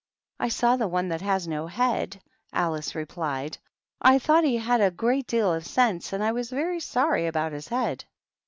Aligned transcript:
"I 0.39 0.47
saw 0.49 0.77
the 0.77 0.87
one 0.87 1.09
that 1.09 1.21
has 1.21 1.47
no 1.47 1.67
head," 1.67 2.19
Alice 2.51 2.95
i 2.95 3.03
plied." 3.05 3.59
I 4.01 4.17
thought 4.17 4.43
he 4.43 4.57
had 4.57 4.81
a 4.81 4.89
great 4.89 5.27
deal 5.27 5.53
of 5.53 5.61
senj 5.63 6.11
and 6.11 6.23
I 6.23 6.31
was 6.31 6.49
very 6.49 6.79
sorry 6.79 7.27
about 7.27 7.51
his 7.51 7.67
head." 7.67 8.05